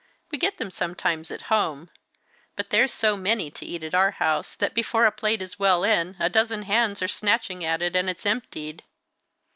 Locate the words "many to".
3.15-3.67